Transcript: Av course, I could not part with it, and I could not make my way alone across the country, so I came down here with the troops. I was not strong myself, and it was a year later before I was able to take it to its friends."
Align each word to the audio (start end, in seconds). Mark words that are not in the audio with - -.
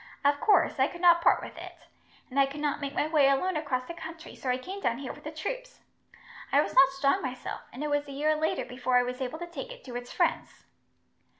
Av 0.25 0.39
course, 0.39 0.79
I 0.79 0.87
could 0.87 0.99
not 0.99 1.21
part 1.21 1.43
with 1.43 1.55
it, 1.59 1.85
and 2.31 2.39
I 2.39 2.47
could 2.47 2.59
not 2.59 2.81
make 2.81 2.95
my 2.95 3.05
way 3.07 3.29
alone 3.29 3.55
across 3.55 3.85
the 3.87 3.93
country, 3.93 4.33
so 4.33 4.49
I 4.49 4.57
came 4.57 4.81
down 4.81 4.97
here 4.97 5.13
with 5.13 5.23
the 5.23 5.31
troops. 5.31 5.81
I 6.51 6.59
was 6.59 6.73
not 6.73 6.89
strong 6.93 7.21
myself, 7.21 7.61
and 7.71 7.83
it 7.83 7.89
was 7.91 8.07
a 8.07 8.11
year 8.11 8.35
later 8.35 8.65
before 8.65 8.97
I 8.97 9.03
was 9.03 9.21
able 9.21 9.37
to 9.37 9.45
take 9.47 9.71
it 9.71 9.83
to 9.83 9.95
its 9.95 10.11
friends." 10.11 10.65